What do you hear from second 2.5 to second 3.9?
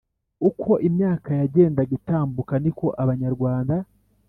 ni ko abanyarwanda